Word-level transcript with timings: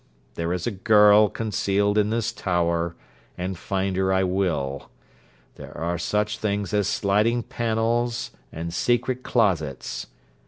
There 0.33 0.51
is 0.51 0.65
a 0.65 0.71
girl 0.71 1.29
concealed 1.29 1.95
in 1.95 2.09
this 2.09 2.31
tower, 2.31 2.95
and 3.37 3.55
find 3.55 3.95
her 3.97 4.11
I 4.11 4.23
will. 4.23 4.89
There 5.57 5.77
are 5.77 5.99
such 5.99 6.39
things 6.39 6.73
as 6.73 6.87
sliding 6.87 7.43
panels 7.43 8.31
and 8.51 8.73
secret 8.73 9.21
closets.' 9.21 10.07